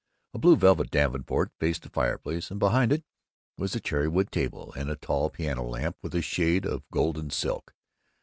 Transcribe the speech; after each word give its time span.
A 0.33 0.39
blue 0.39 0.55
velvet 0.55 0.89
davenport 0.89 1.51
faced 1.59 1.83
the 1.83 1.89
fireplace, 1.91 2.49
and 2.49 2.59
behind 2.59 2.91
it 2.91 3.03
was 3.59 3.75
a 3.75 3.79
cherrywood 3.79 4.31
table 4.31 4.73
and 4.73 4.89
a 4.89 4.95
tall 4.95 5.29
piano 5.29 5.61
lamp 5.63 5.95
with 6.01 6.15
a 6.15 6.23
shade 6.23 6.65
of 6.65 6.89
golden 6.89 7.29
silk. 7.29 7.75